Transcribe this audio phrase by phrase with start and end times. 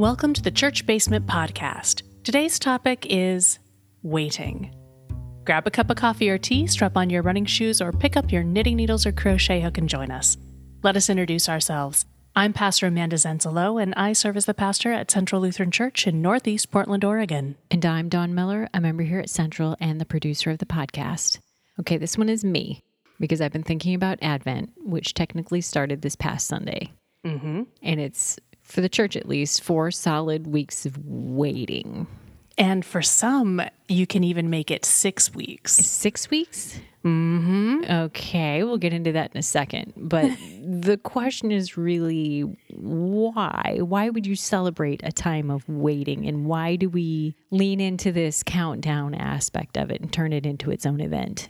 [0.00, 2.04] Welcome to the Church Basement Podcast.
[2.24, 3.58] Today's topic is
[4.02, 4.74] waiting.
[5.44, 8.32] Grab a cup of coffee or tea, strap on your running shoes, or pick up
[8.32, 10.38] your knitting needles or crochet hook and join us.
[10.82, 12.06] Let us introduce ourselves.
[12.34, 16.22] I'm Pastor Amanda Zenzalo, and I serve as the pastor at Central Lutheran Church in
[16.22, 17.56] Northeast Portland, Oregon.
[17.70, 21.40] And I'm Dawn Miller, a member here at Central and the producer of the podcast.
[21.78, 22.80] Okay, this one is me
[23.18, 26.90] because I've been thinking about Advent, which technically started this past Sunday.
[27.26, 27.64] Mm-hmm.
[27.82, 28.38] And it's,
[28.70, 32.06] for the church at least, four solid weeks of waiting.
[32.58, 35.72] And for some, you can even make it six weeks.
[35.72, 36.78] Six weeks?
[37.04, 37.84] Mm-hmm.
[37.90, 39.94] Okay, we'll get into that in a second.
[39.96, 40.30] But
[40.62, 43.78] the question is really why?
[43.80, 46.26] Why would you celebrate a time of waiting?
[46.26, 50.70] And why do we lean into this countdown aspect of it and turn it into
[50.70, 51.48] its own event?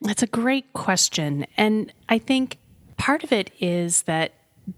[0.00, 1.46] That's a great question.
[1.56, 2.58] And I think
[2.96, 4.32] part of it is that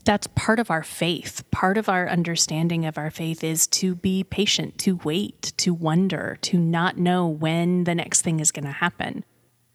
[0.05, 1.45] that's part of our faith.
[1.51, 6.39] Part of our understanding of our faith is to be patient, to wait, to wonder,
[6.43, 9.25] to not know when the next thing is going to happen.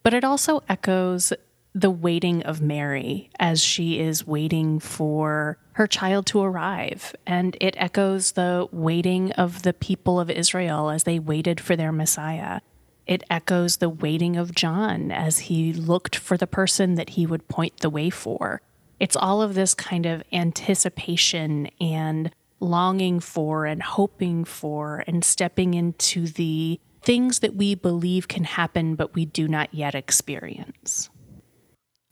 [0.04, 1.34] But it also echoes
[1.74, 7.16] the waiting of Mary as she is waiting for her child to arrive.
[7.28, 11.92] And it echoes the waiting of the people of Israel as they waited for their
[11.92, 12.62] Messiah.
[13.06, 17.48] It echoes the waiting of John as he looked for the person that he would
[17.48, 18.62] point the way for.
[19.00, 25.74] It's all of this kind of anticipation and longing for and hoping for and stepping
[25.74, 31.10] into the things that we believe can happen but we do not yet experience.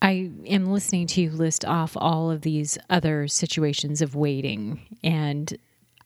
[0.02, 4.80] I am listening to you list off all of these other situations of waiting.
[5.04, 5.58] And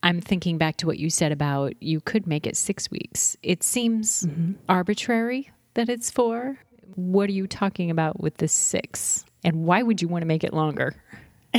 [0.01, 3.35] I'm thinking back to what you said about you could make it six weeks.
[3.43, 4.53] It seems mm-hmm.
[4.69, 6.59] arbitrary that it's four.
[6.95, 9.25] What are you talking about with the six?
[9.43, 10.95] And why would you want to make it longer?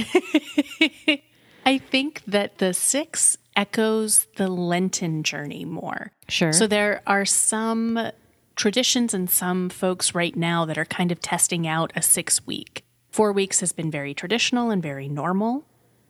[1.65, 6.13] I think that the six echoes the Lenten journey more.
[6.29, 6.53] Sure.
[6.53, 8.11] So there are some
[8.57, 12.85] traditions and some folks right now that are kind of testing out a six week.
[13.11, 15.65] Four weeks has been very traditional and very normal.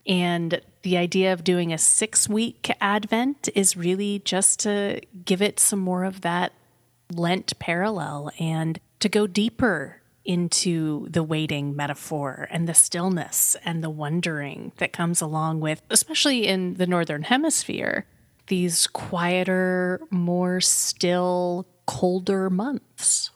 [0.05, 5.59] And the idea of doing a six week Advent is really just to give it
[5.59, 6.53] some more of that
[7.11, 13.89] Lent parallel and to go deeper into the waiting metaphor and the stillness and the
[13.89, 18.05] wondering that comes along with, especially in the Northern Hemisphere,
[18.47, 23.31] these quieter, more still, colder months.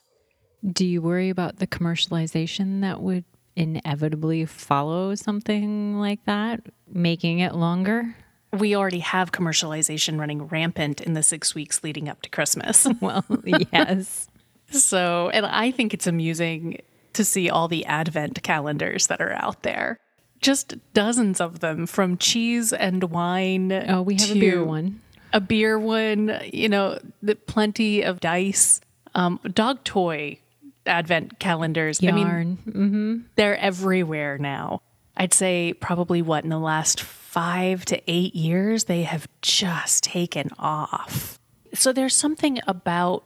[0.65, 7.55] Do you worry about the commercialization that would inevitably follow something like that, making it
[7.55, 8.15] longer?
[8.53, 12.87] We already have commercialization running rampant in the six weeks leading up to Christmas.
[13.01, 13.25] well,
[13.71, 14.27] yes.
[14.71, 16.81] So, and I think it's amusing
[17.13, 19.99] to see all the advent calendars that are out there.
[20.39, 23.71] Just dozens of them from cheese and wine.
[23.71, 25.01] Oh, we have a beer one.
[25.33, 28.79] A beer one, you know, the, plenty of dice,
[29.15, 30.39] um, dog toy
[30.85, 32.01] advent calendars.
[32.01, 32.17] Yarn.
[32.17, 33.17] I mean, mm-hmm.
[33.35, 34.81] they're everywhere now.
[35.17, 40.49] I'd say probably what in the last five to eight years, they have just taken
[40.59, 41.39] off.
[41.73, 43.23] So there's something about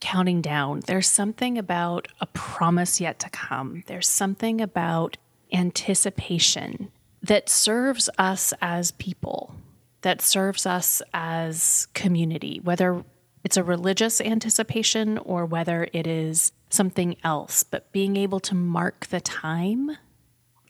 [0.00, 0.80] counting down.
[0.86, 3.82] There's something about a promise yet to come.
[3.86, 5.16] There's something about
[5.52, 6.90] anticipation
[7.22, 9.54] that serves us as people,
[10.02, 13.04] that serves us as community, whether
[13.44, 17.62] it's a religious anticipation or whether it is something else.
[17.62, 19.96] But being able to mark the time,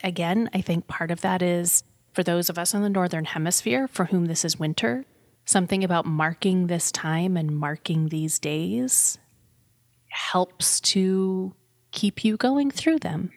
[0.02, 3.86] again, I think part of that is for those of us in the Northern Hemisphere
[3.88, 5.04] for whom this is winter,
[5.50, 9.18] something about marking this time and marking these days
[10.08, 11.54] helps to
[11.90, 13.30] keep you going through them.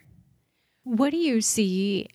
[0.84, 2.08] What do you see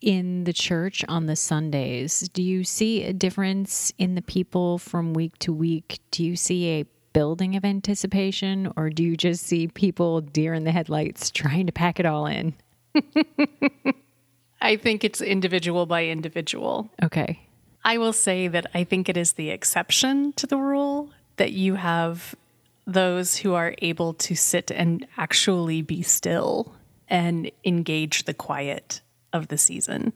[0.00, 2.28] in the church on the Sundays?
[2.28, 6.00] Do you see a difference in the people from week to week?
[6.10, 10.64] Do you see a building of anticipation, or do you just see people deer in
[10.64, 12.54] the headlights trying to pack it all in?
[14.62, 16.90] I think it's individual by individual.
[17.02, 17.40] Okay.
[17.84, 21.76] I will say that I think it is the exception to the rule that you
[21.76, 22.34] have
[22.86, 26.74] those who are able to sit and actually be still
[27.08, 29.00] and engage the quiet
[29.32, 30.12] of the season.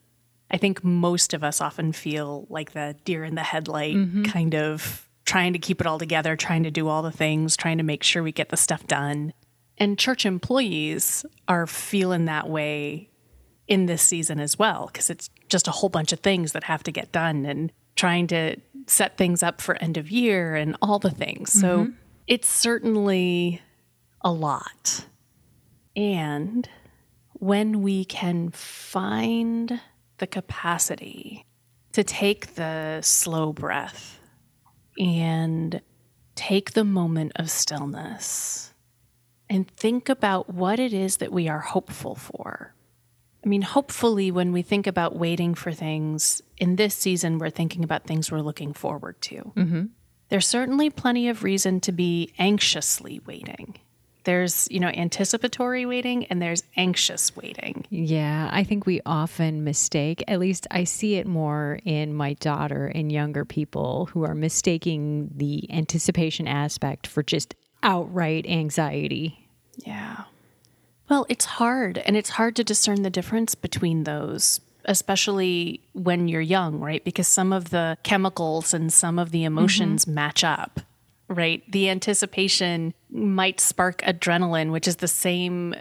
[0.51, 4.25] I think most of us often feel like the deer in the headlight mm-hmm.
[4.25, 7.79] kind of trying to keep it all together, trying to do all the things, trying
[7.79, 9.33] to make sure we get the stuff done.
[9.79, 13.09] And church employees are feeling that way
[13.67, 16.83] in this season as well, because it's just a whole bunch of things that have
[16.83, 18.57] to get done and trying to
[18.87, 21.51] set things up for end of year and all the things.
[21.51, 21.61] Mm-hmm.
[21.61, 21.93] So
[22.27, 23.63] it's certainly
[24.21, 25.07] a lot.
[25.97, 26.69] And
[27.35, 29.81] when we can find
[30.19, 31.47] the capacity
[31.93, 34.19] to take the slow breath
[34.99, 35.81] and
[36.35, 38.73] take the moment of stillness
[39.49, 42.75] and think about what it is that we are hopeful for.
[43.45, 47.85] I mean, hopefully, when we think about waiting for things in this season, we're thinking
[47.85, 49.53] about things we're looking forward to.
[49.57, 49.85] Mm-hmm.
[50.31, 53.79] There's certainly plenty of reason to be anxiously waiting.
[54.25, 57.85] There's, you know, anticipatory waiting and there's anxious waiting.
[57.91, 62.87] Yeah, I think we often mistake, at least I see it more in my daughter
[62.87, 69.51] and younger people who are mistaking the anticipation aspect for just outright anxiety.
[69.85, 70.25] Yeah.
[71.09, 76.41] Well, it's hard, and it's hard to discern the difference between those, especially when you're
[76.41, 77.05] young, right?
[77.05, 80.15] Because some of the chemicals and some of the emotions mm-hmm.
[80.15, 80.81] match up,
[81.29, 81.63] right?
[81.71, 85.75] The anticipation might spark adrenaline, which is the same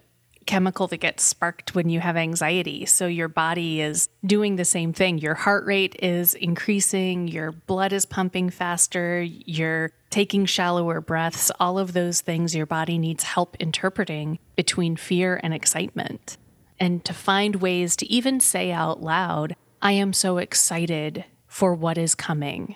[0.46, 2.86] chemical that gets sparked when you have anxiety.
[2.86, 5.18] So your body is doing the same thing.
[5.18, 11.52] Your heart rate is increasing, your blood is pumping faster, you're taking shallower breaths.
[11.60, 16.38] All of those things your body needs help interpreting between fear and excitement.
[16.80, 21.98] And to find ways to even say out loud, I am so excited for what
[21.98, 22.76] is coming.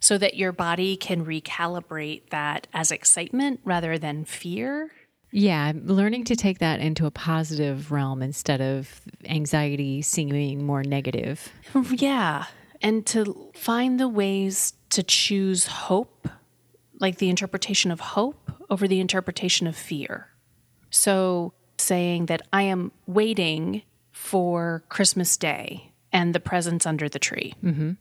[0.00, 4.92] So that your body can recalibrate that as excitement rather than fear
[5.30, 11.52] yeah, learning to take that into a positive realm instead of anxiety seeming more negative.
[11.90, 12.46] Yeah.
[12.80, 16.28] And to find the ways to choose hope,
[17.00, 20.28] like the interpretation of hope over the interpretation of fear.
[20.90, 23.82] So saying that I am waiting
[24.12, 27.54] for Christmas Day and the presents under the tree.
[27.64, 27.92] Mm-hmm.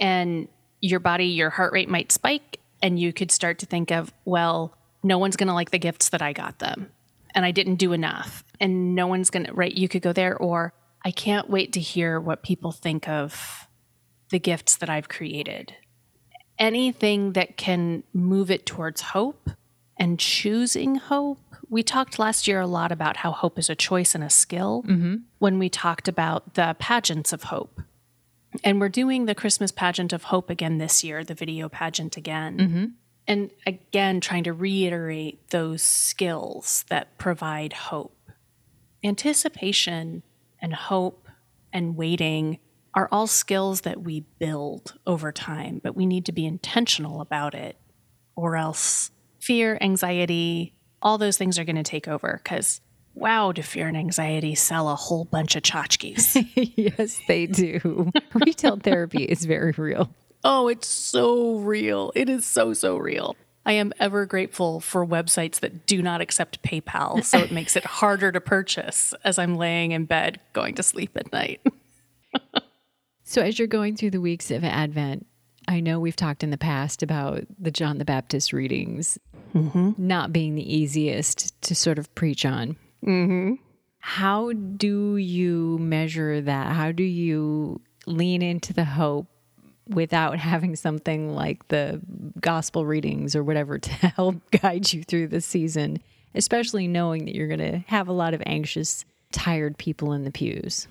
[0.00, 0.48] And
[0.80, 4.76] your body, your heart rate might spike, and you could start to think of, well,
[5.04, 6.90] no one's going to like the gifts that I got them.
[7.34, 8.42] And I didn't do enough.
[8.58, 9.72] And no one's going to, right?
[9.72, 10.72] You could go there, or
[11.04, 13.68] I can't wait to hear what people think of
[14.30, 15.74] the gifts that I've created.
[16.58, 19.50] Anything that can move it towards hope
[19.96, 21.38] and choosing hope.
[21.68, 24.84] We talked last year a lot about how hope is a choice and a skill
[24.86, 25.16] mm-hmm.
[25.38, 27.80] when we talked about the pageants of hope.
[28.62, 32.58] And we're doing the Christmas pageant of hope again this year, the video pageant again.
[32.58, 32.84] Mm-hmm.
[33.26, 38.16] And again, trying to reiterate those skills that provide hope.
[39.02, 40.22] Anticipation
[40.60, 41.28] and hope
[41.72, 42.58] and waiting
[42.94, 47.54] are all skills that we build over time, but we need to be intentional about
[47.54, 47.76] it,
[48.36, 49.10] or else
[49.40, 52.80] fear, anxiety, all those things are going to take over because
[53.14, 56.44] wow, do fear and anxiety sell a whole bunch of tchotchkes.
[56.76, 58.10] yes, they do.
[58.34, 60.10] Retail therapy is very real.
[60.44, 62.12] Oh, it's so real.
[62.14, 63.34] It is so, so real.
[63.66, 67.84] I am ever grateful for websites that do not accept PayPal, so it makes it
[67.84, 71.62] harder to purchase as I'm laying in bed going to sleep at night.
[73.24, 75.26] so, as you're going through the weeks of Advent,
[75.66, 79.18] I know we've talked in the past about the John the Baptist readings
[79.54, 79.92] mm-hmm.
[79.96, 82.76] not being the easiest to sort of preach on.
[83.04, 83.54] Mm-hmm.
[83.98, 86.72] How do you measure that?
[86.72, 89.26] How do you lean into the hope
[89.88, 92.00] without having something like the
[92.40, 95.98] gospel readings or whatever to help guide you through the season,
[96.34, 100.30] especially knowing that you're going to have a lot of anxious, tired people in the
[100.30, 100.88] pews?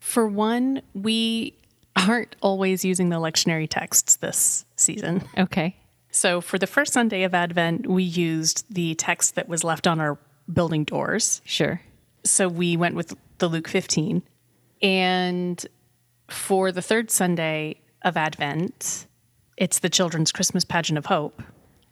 [0.00, 1.54] For one, we
[1.96, 5.24] aren't always using the lectionary texts this season.
[5.36, 5.76] Okay.
[6.10, 10.00] So for the first Sunday of Advent, we used the text that was left on
[10.00, 10.18] our
[10.52, 11.42] building doors.
[11.44, 11.80] Sure.
[12.24, 14.22] So we went with the Luke 15.
[14.80, 15.66] And
[16.28, 19.06] for the third Sunday, of Advent.
[19.56, 21.42] It's the Children's Christmas Pageant of Hope.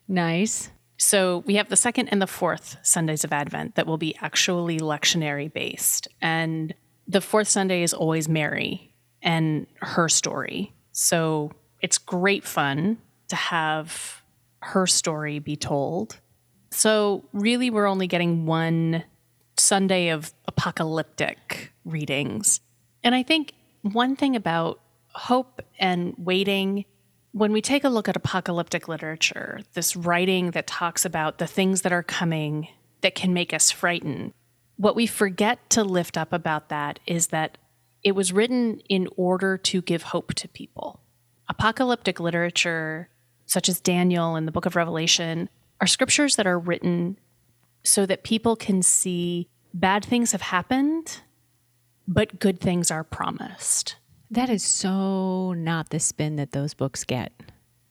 [0.09, 0.71] Nice.
[0.99, 4.79] So we have the second and the fourth Sundays of Advent that will be actually
[4.79, 6.09] lectionary based.
[6.23, 6.75] And
[7.07, 10.73] the fourth Sunday is always Mary and her story.
[10.93, 12.99] So it's great fun
[13.29, 14.23] to have
[14.63, 16.21] her story be told.
[16.71, 19.05] So really, we're only getting one
[19.59, 22.61] Sunday of apocalyptic readings.
[23.03, 24.81] And I think one thing about
[25.17, 26.85] hope and waiting,
[27.33, 31.83] when we take a look at apocalyptic literature, this writing that talks about the things
[31.83, 32.69] that are coming
[33.01, 34.33] that can make us frightened,
[34.77, 37.59] what we forget to lift up about that is that
[38.03, 41.01] it was written in order to give hope to people.
[41.49, 43.09] Apocalyptic literature,
[43.47, 45.49] such as Daniel and the book of Revelation,
[45.81, 47.19] are scriptures that are written
[47.83, 51.21] so that people can see bad things have happened,
[52.09, 53.97] but good things are promised.
[54.31, 57.33] That is so not the spin that those books get.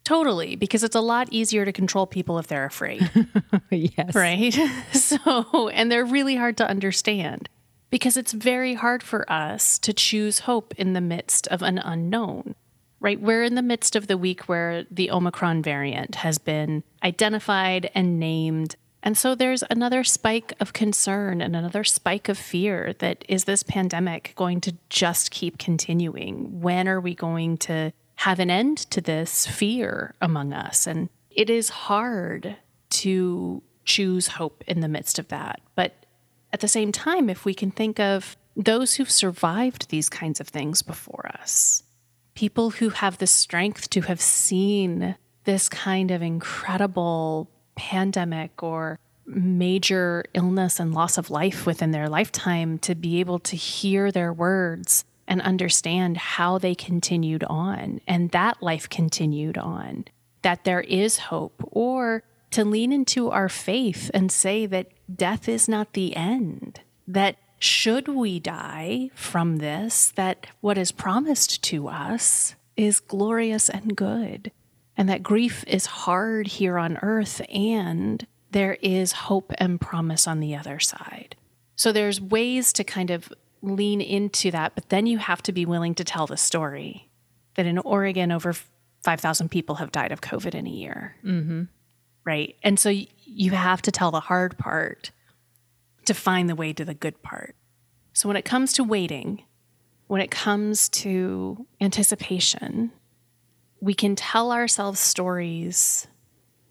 [0.03, 3.09] Totally, because it's a lot easier to control people if they're afraid.
[3.71, 4.13] yes.
[4.13, 4.55] Right?
[4.93, 7.49] So, and they're really hard to understand
[7.89, 12.55] because it's very hard for us to choose hope in the midst of an unknown.
[12.99, 13.19] Right?
[13.19, 18.19] We're in the midst of the week where the Omicron variant has been identified and
[18.19, 18.75] named.
[19.05, 23.61] And so there's another spike of concern and another spike of fear that is this
[23.61, 26.59] pandemic going to just keep continuing?
[26.59, 30.87] When are we going to have an end to this fear among us?
[30.87, 32.57] And it is hard
[32.89, 35.61] to choose hope in the midst of that.
[35.75, 35.93] But
[36.51, 40.47] at the same time, if we can think of those who've survived these kinds of
[40.47, 41.83] things before us,
[42.33, 50.23] people who have the strength to have seen this kind of incredible pandemic or major
[50.33, 55.03] illness and loss of life within their lifetime, to be able to hear their words
[55.27, 60.05] and understand how they continued on and that life continued on,
[60.43, 65.67] that there is hope, or to lean into our faith and say that death is
[65.67, 72.55] not the end, that should we die from this, that what is promised to us
[72.77, 74.51] is glorious and good,
[74.97, 80.39] and that grief is hard here on earth, and there is hope and promise on
[80.39, 81.35] the other side.
[81.75, 85.65] So there's ways to kind of lean into that, but then you have to be
[85.65, 87.09] willing to tell the story
[87.55, 88.53] that in Oregon, over
[89.03, 91.15] 5,000 people have died of COVID in a year.
[91.23, 91.63] Mm-hmm
[92.25, 92.55] right?
[92.63, 95.11] And so you have to tell the hard part
[96.05, 97.55] to find the way to the good part.
[98.13, 99.43] So when it comes to waiting,
[100.07, 102.91] when it comes to anticipation,
[103.79, 106.07] we can tell ourselves stories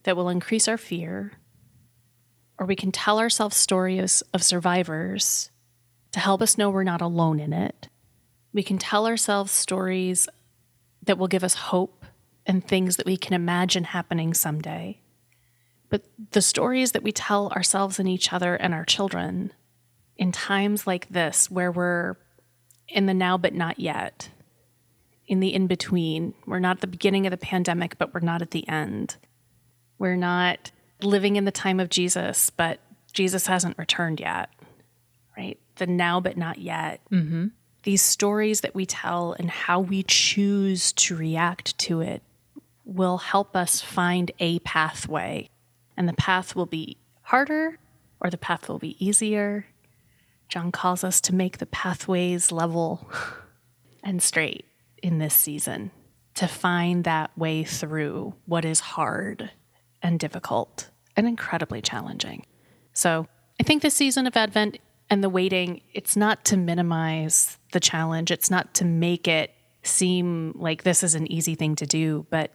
[0.04, 1.32] that will increase our fear,
[2.58, 5.50] or we can tell ourselves stories of survivors
[6.12, 7.88] to help us know we're not alone in it.
[8.52, 10.28] We can tell ourselves stories
[11.02, 12.04] that will give us hope
[12.46, 15.00] and things that we can imagine happening someday.
[15.88, 19.52] But the stories that we tell ourselves and each other and our children
[20.16, 22.16] in times like this, where we're
[22.88, 24.28] in the now but not yet,
[25.26, 28.43] in the in between, we're not at the beginning of the pandemic, but we're not
[28.43, 29.16] at the end.
[29.99, 30.71] We're not
[31.02, 32.81] living in the time of Jesus, but
[33.12, 34.50] Jesus hasn't returned yet,
[35.37, 35.59] right?
[35.76, 37.00] The now but not yet.
[37.11, 37.49] Mm-hmm.
[37.85, 42.23] These stories that we tell and how we choose to react to it
[42.85, 45.49] will help us find a pathway
[45.97, 47.78] and the path will be harder
[48.21, 49.66] or the path will be easier.
[50.49, 53.09] John calls us to make the pathways level
[54.02, 54.66] and straight
[55.04, 55.90] in this season,
[56.34, 59.50] to find that way through what is hard
[60.02, 62.46] and difficult and incredibly challenging.
[62.94, 63.28] So
[63.61, 64.78] I think this season of Advent
[65.11, 69.50] and the waiting, it's not to minimize the challenge, it's not to make it
[69.82, 72.50] seem like this is an easy thing to do, but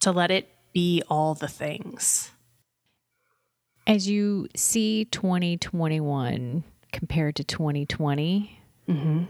[0.00, 2.32] to let it be all the things.
[3.86, 9.24] As you see 2021 compared to 2020, mm-hmm.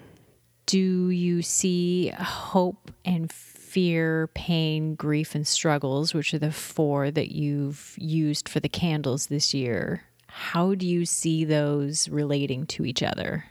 [0.66, 7.32] Do you see hope and fear, pain, grief, and struggles, which are the four that
[7.32, 10.02] you've used for the candles this year?
[10.28, 13.44] How do you see those relating to each other?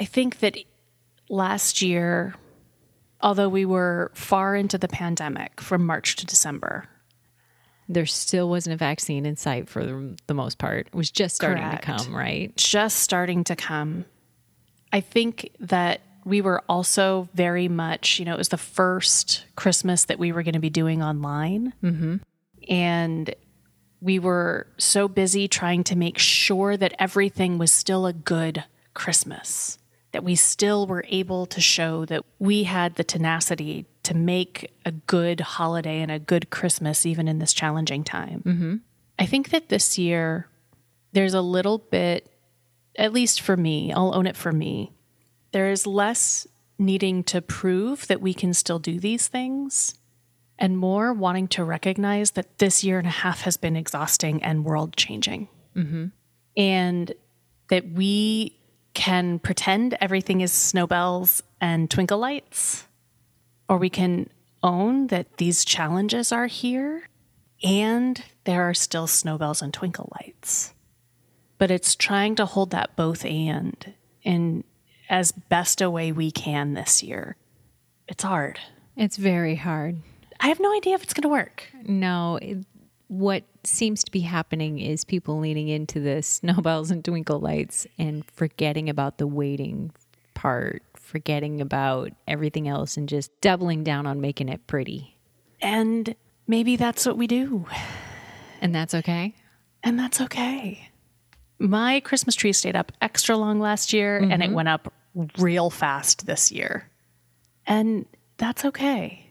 [0.00, 0.56] I think that
[1.28, 2.34] last year,
[3.20, 6.88] although we were far into the pandemic from March to December,
[7.88, 9.84] there still wasn't a vaccine in sight for
[10.26, 10.86] the, most part.
[10.88, 11.82] It was just starting Correct.
[11.82, 12.56] to come, right?
[12.56, 14.04] Just starting to come.
[14.92, 20.04] I think that we were also very much, you know, it was the first Christmas
[20.04, 21.72] that we were going to be doing online.
[21.82, 22.16] Mm-hmm.
[22.68, 23.34] And
[24.00, 29.78] we were so busy trying to make sure that everything was still a good Christmas,
[30.12, 34.90] that we still were able to show that we had the tenacity to make a
[34.92, 38.42] good holiday and a good Christmas, even in this challenging time.
[38.44, 38.76] Mm-hmm.
[39.18, 40.48] I think that this year
[41.12, 42.28] there's a little bit,
[42.96, 44.92] at least for me, I'll own it for me,
[45.52, 46.46] there is less
[46.78, 49.94] needing to prove that we can still do these things
[50.58, 54.64] and more wanting to recognize that this year and a half has been exhausting and
[54.64, 55.48] world changing.
[55.76, 56.06] Mm-hmm.
[56.56, 57.14] And
[57.68, 58.58] that we
[58.94, 62.86] can pretend everything is snowbells and twinkle lights
[63.68, 64.28] or we can
[64.62, 67.08] own that these challenges are here
[67.62, 70.74] and there are still snowbells and twinkle lights.
[71.58, 74.64] But it's trying to hold that both and in
[75.08, 77.36] as best a way we can this year.
[78.08, 78.58] It's hard.
[78.96, 79.98] It's very hard.
[80.40, 81.64] I have no idea if it's going to work.
[81.84, 82.58] No, it,
[83.08, 88.24] what seems to be happening is people leaning into the snowbells and twinkle lights and
[88.32, 89.92] forgetting about the waiting
[90.34, 90.82] part
[91.12, 95.18] forgetting about everything else and just doubling down on making it pretty.
[95.60, 96.14] And
[96.46, 97.66] maybe that's what we do.
[98.62, 99.34] And that's okay.
[99.82, 100.88] And that's okay.
[101.62, 104.54] My Christmas tree stayed up extra long last year and it mm-hmm.
[104.54, 104.92] went up
[105.38, 106.90] real fast this year.
[107.66, 109.30] And that's okay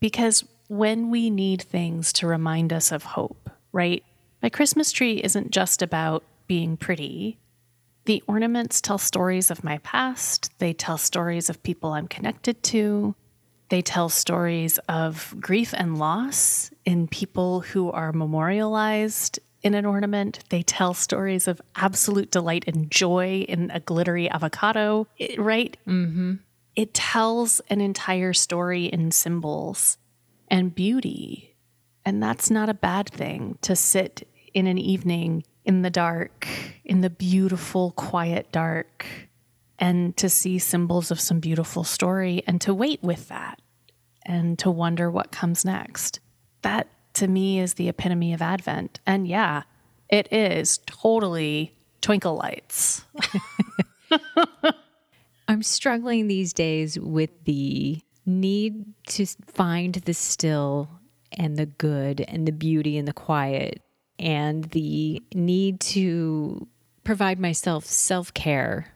[0.00, 4.02] because when we need things to remind us of hope, right?
[4.42, 7.38] My Christmas tree isn't just about being pretty.
[8.06, 13.14] The ornaments tell stories of my past, they tell stories of people I'm connected to.
[13.68, 20.40] They tell stories of grief and loss in people who are memorialized in an ornament.
[20.50, 25.76] They tell stories of absolute delight and joy in a glittery avocado, right?
[25.86, 26.34] Mm-hmm.
[26.76, 29.98] It tells an entire story in symbols
[30.48, 31.56] and beauty.
[32.04, 36.48] And that's not a bad thing to sit in an evening in the dark,
[36.84, 39.04] in the beautiful, quiet dark,
[39.78, 43.60] and to see symbols of some beautiful story and to wait with that
[44.24, 46.20] and to wonder what comes next.
[46.62, 46.88] That
[47.18, 49.00] to me is the epitome of Advent.
[49.06, 49.64] And yeah,
[50.08, 53.04] it is totally twinkle lights.
[55.48, 60.88] I'm struggling these days with the need to find the still
[61.32, 63.82] and the good and the beauty and the quiet
[64.18, 66.66] and the need to
[67.04, 68.94] provide myself self care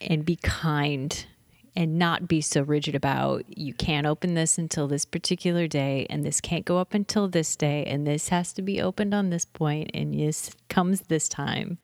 [0.00, 1.26] and be kind
[1.74, 6.24] and not be so rigid about you can't open this until this particular day and
[6.24, 9.44] this can't go up until this day and this has to be opened on this
[9.44, 11.78] point and this comes this time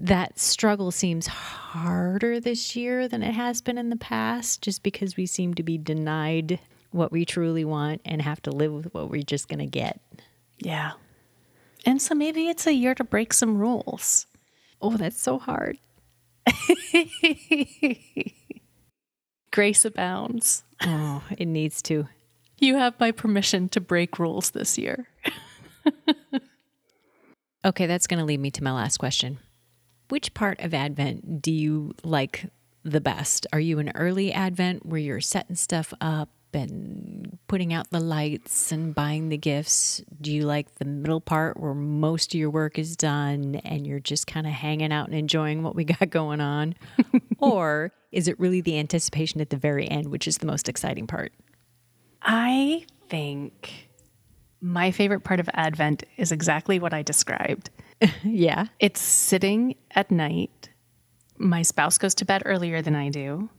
[0.00, 5.16] that struggle seems harder this year than it has been in the past just because
[5.16, 6.60] we seem to be denied
[6.92, 10.00] what we truly want and have to live with what we're just going to get.
[10.58, 10.92] Yeah.
[11.84, 14.26] And so maybe it's a year to break some rules.
[14.80, 15.78] Oh, that's so hard.
[19.58, 20.62] Grace abounds.
[20.82, 22.06] Oh, it needs to.
[22.58, 25.08] You have my permission to break rules this year.
[27.64, 29.40] Okay, that's going to lead me to my last question.
[30.10, 32.46] Which part of Advent do you like
[32.84, 33.48] the best?
[33.52, 38.70] Are you an early Advent where you're setting stuff up and putting out the lights
[38.70, 40.00] and buying the gifts?
[40.20, 43.98] Do you like the middle part where most of your work is done and you're
[43.98, 46.76] just kind of hanging out and enjoying what we got going on?
[47.52, 51.06] or is it really the anticipation at the very end, which is the most exciting
[51.06, 51.32] part?
[52.22, 53.88] I think
[54.60, 57.70] my favorite part of Advent is exactly what I described.
[58.22, 58.66] Yeah.
[58.78, 60.68] It's sitting at night.
[61.36, 63.50] My spouse goes to bed earlier than I do,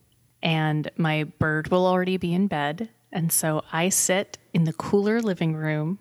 [0.42, 2.88] and my bird will already be in bed.
[3.12, 6.00] And so I sit in the cooler living room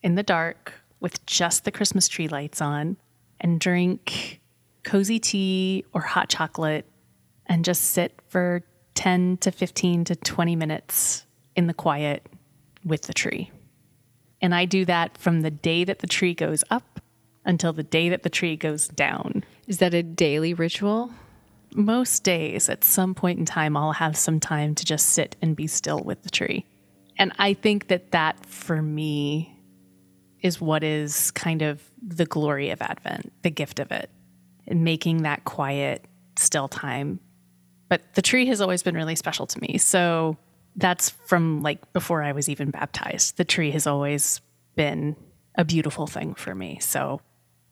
[0.00, 2.98] in the dark with just the Christmas tree lights on
[3.40, 4.40] and drink
[4.84, 6.86] cozy tea or hot chocolate
[7.46, 8.62] and just sit for
[8.94, 11.26] 10 to 15 to 20 minutes
[11.56, 12.26] in the quiet
[12.84, 13.50] with the tree.
[14.40, 17.00] And I do that from the day that the tree goes up
[17.44, 19.44] until the day that the tree goes down.
[19.66, 21.12] Is that a daily ritual?
[21.74, 25.56] Most days, at some point in time, I'll have some time to just sit and
[25.56, 26.66] be still with the tree.
[27.18, 29.56] And I think that that for me
[30.40, 34.10] is what is kind of the glory of Advent, the gift of it,
[34.66, 36.04] and making that quiet,
[36.36, 37.20] still time.
[37.92, 39.76] But the tree has always been really special to me.
[39.76, 40.38] So
[40.76, 43.36] that's from like before I was even baptized.
[43.36, 44.40] The tree has always
[44.76, 45.14] been
[45.56, 46.78] a beautiful thing for me.
[46.80, 47.20] So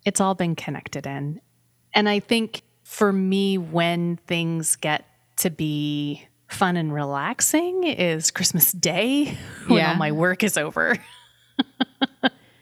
[0.05, 1.41] it's all been connected in.
[1.95, 5.07] And I think for me, when things get
[5.39, 9.25] to be fun and relaxing is Christmas Day
[9.69, 9.93] when Yeah.
[9.93, 10.99] all my work is over.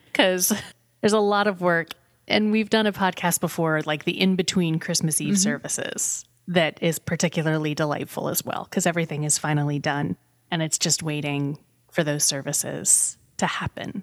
[0.06, 0.52] Because
[1.00, 1.88] there's a lot of work.
[2.28, 5.42] And we've done a podcast before, like the in between Christmas Eve mm-hmm.
[5.42, 10.16] services, that is particularly delightful as well, because everything is finally done
[10.50, 11.58] and it's just waiting
[11.90, 14.02] for those services to happen.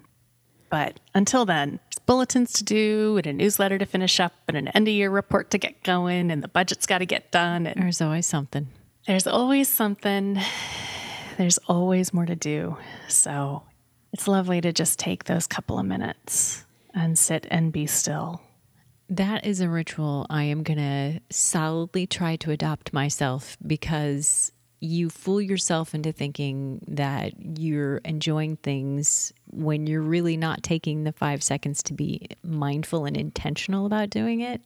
[0.70, 4.68] But until then, there's bulletins to do and a newsletter to finish up and an
[4.68, 7.66] end of year report to get going and the budget's got to get done.
[7.66, 8.68] And There's always something.
[9.06, 10.38] there's always something,
[11.38, 12.76] there's always more to do.
[13.08, 13.62] So
[14.12, 18.40] it's lovely to just take those couple of minutes and sit and be still.
[19.08, 25.08] That is a ritual I am going to solidly try to adopt myself because you
[25.08, 31.42] fool yourself into thinking that you're enjoying things when you're really not taking the five
[31.42, 34.60] seconds to be mindful and intentional about doing it.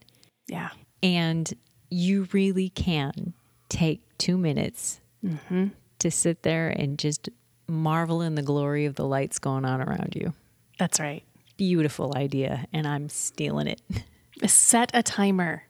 [0.48, 0.70] Yeah.
[1.02, 1.52] And
[1.90, 3.34] you really can
[3.68, 5.68] take two minutes mm-hmm.
[6.00, 7.28] to sit there and just
[7.68, 10.32] marvel in the glory of the lights going on around you.
[10.78, 11.22] That's right.
[11.56, 12.66] Beautiful idea.
[12.72, 13.80] And I'm stealing it.
[14.46, 15.64] Set a timer.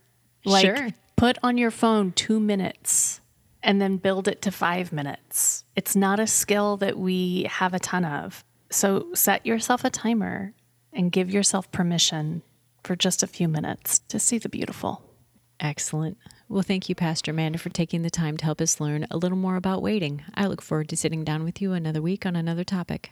[0.45, 0.89] Like Sure.
[1.17, 3.21] put on your phone two minutes
[3.63, 5.65] and then build it to five minutes.
[5.77, 8.43] It's not a skill that we have a ton of.
[8.71, 10.55] So set yourself a timer
[10.93, 12.43] and give yourself permission
[12.83, 15.03] for just a few minutes to see the beautiful.
[15.59, 16.17] Excellent.
[16.49, 19.37] Well, thank you, Pastor Amanda, for taking the time to help us learn a little
[19.37, 20.23] more about waiting.
[20.35, 23.11] I look forward to sitting down with you another week on another topic.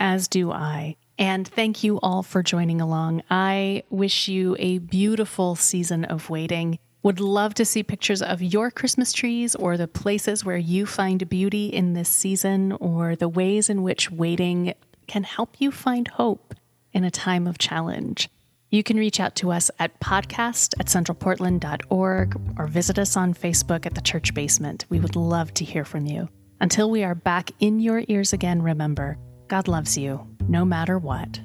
[0.00, 0.96] As do I.
[1.18, 3.22] And thank you all for joining along.
[3.30, 6.78] I wish you a beautiful season of waiting.
[7.02, 11.28] Would love to see pictures of your Christmas trees or the places where you find
[11.28, 14.74] beauty in this season or the ways in which waiting
[15.06, 16.54] can help you find hope
[16.92, 18.28] in a time of challenge.
[18.70, 23.86] You can reach out to us at podcast at centralportland.org or visit us on Facebook
[23.86, 24.86] at the church basement.
[24.88, 26.28] We would love to hear from you.
[26.60, 29.18] Until we are back in your ears again, remember,
[29.48, 31.40] God loves you no matter what.